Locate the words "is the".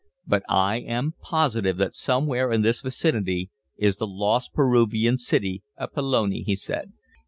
3.77-4.07